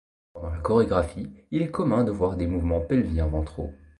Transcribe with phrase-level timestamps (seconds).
[0.33, 3.71] Pendant la chorégraphie il est commun de voir des mouvements pelvien-ventraux.